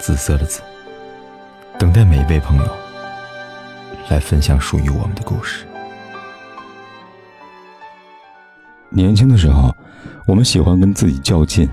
[0.00, 0.62] 紫色的紫，
[1.78, 2.76] 等待每一位朋友
[4.08, 5.66] 来分享属于我们的故事。
[8.88, 9.74] 年轻的时候，
[10.26, 11.68] 我们喜欢跟自己较劲，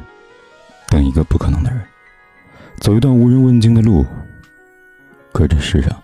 [0.89, 1.81] 等一个不可能的人，
[2.81, 4.05] 走一段无人问津的路。
[5.31, 6.03] 可这世上，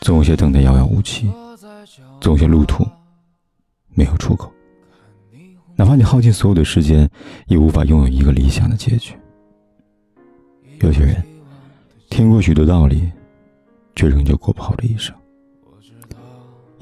[0.00, 1.30] 总有些等待遥遥无期，
[2.18, 2.86] 总有些路途
[3.90, 4.50] 没有出口。
[5.76, 7.08] 哪怕你耗尽所有的时间，
[7.46, 9.14] 也无法拥有一个理想的结局。
[10.80, 11.24] 有些人
[12.36, 13.10] 过许多道理，
[13.94, 15.16] 却仍旧过不好这一生。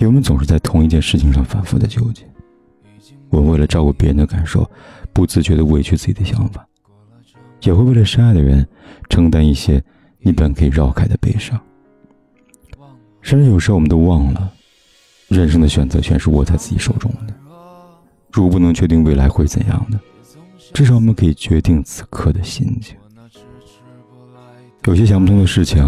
[0.01, 2.29] 我们总是在同一件事情上反复的纠结。
[3.31, 4.69] 我为了照顾别人的感受，
[5.13, 6.67] 不自觉的委屈自己的想法，
[7.63, 8.67] 也会为了深爱的人
[9.09, 9.81] 承担一些
[10.19, 11.57] 你本可以绕开的悲伤。
[13.23, 14.53] 甚至有时候，我们都忘了，
[15.29, 17.35] 人生的选择权是握在自己手中的。
[18.33, 20.01] 如果不能确定未来会怎样的，
[20.73, 22.97] 至少我们可以决定此刻的心情。
[24.87, 25.83] 有些想不通的事情，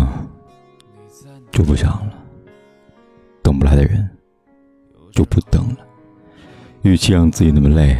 [1.52, 2.12] 就不想了；
[3.42, 4.08] 等不来的人，
[5.12, 5.76] 就不等了。
[6.80, 7.94] 与其让自己那么累，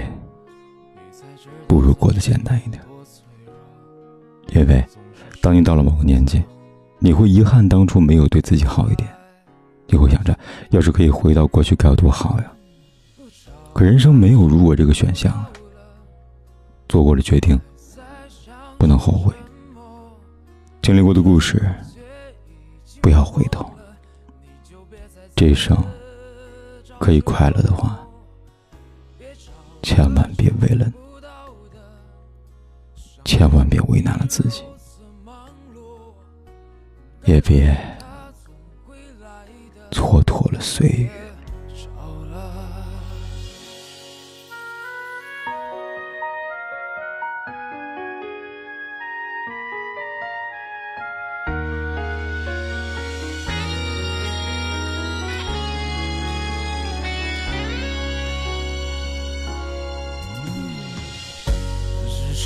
[1.67, 2.83] 不如过得简单一点。
[4.55, 4.83] 因为，
[5.42, 6.42] 当你到了某个年纪，
[6.98, 9.06] 你会遗憾当初没有对自己好一点，
[9.89, 10.36] 你会想着，
[10.70, 12.50] 要是可以回到过去该有多好呀。
[13.74, 15.44] 可人生没有如果这个选项，
[16.89, 17.61] 做过的决定
[18.78, 19.34] 不能后悔，
[20.87, 21.61] 经历过的故事
[23.03, 23.69] 不要回头。
[25.34, 25.77] 这一生
[27.01, 27.98] 可以快乐的话。
[29.83, 30.86] 千万别为了，
[33.24, 34.63] 千万别为难了自己，
[37.24, 37.77] 也别
[39.91, 41.26] 蹉跎了岁月。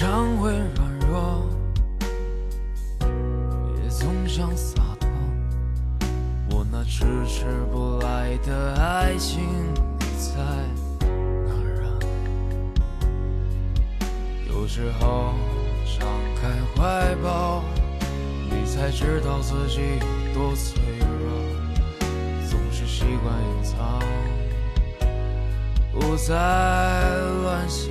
[0.01, 1.47] 常会软弱，
[3.83, 5.07] 也总想洒脱。
[6.49, 9.43] 我那迟迟不来的爱情，
[9.99, 10.33] 你在
[11.45, 11.53] 哪
[11.85, 11.93] 啊？
[14.49, 15.35] 有时候
[15.85, 16.09] 敞
[16.41, 17.63] 开怀抱，
[18.49, 21.09] 你才知道自己有多脆弱。
[22.49, 24.01] 总是习惯隐藏，
[25.93, 26.33] 不再
[27.43, 27.91] 乱想。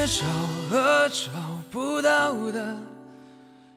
[0.00, 0.24] 别找
[0.74, 1.30] 了，找
[1.70, 2.74] 不到的，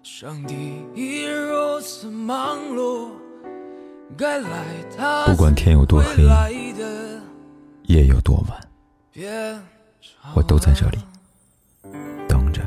[0.03, 3.09] 上帝已如此忙碌，
[4.17, 4.63] 该来
[4.97, 6.23] 他不管天有多黑，
[7.87, 8.57] 夜有多晚，
[10.33, 10.99] 我都在这里
[12.29, 12.61] 等着，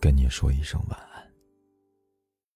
[0.00, 1.09] 跟你说一声晚安。